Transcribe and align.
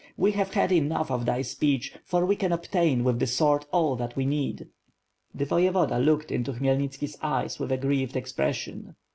We 0.17 0.31
have 0.31 0.55
had 0.55 0.71
enough 0.71 1.11
of 1.11 1.27
thy 1.27 1.43
speech, 1.43 1.93
for 2.03 2.25
we 2.25 2.35
can 2.35 2.51
obtain 2.51 3.03
with 3.03 3.19
the 3.19 3.27
sword 3.27 3.67
all 3.71 3.95
that 3.97 4.15
we 4.15 4.25
need/* 4.25 4.67
The 5.35 5.45
Voyevoda 5.45 6.03
looked 6.03 6.31
into 6.31 6.53
Khmyelnitski's 6.53 7.19
eyes 7.21 7.59
with 7.59 7.71
a 7.71 7.77
grieved 7.77 8.15
expression. 8.15 8.95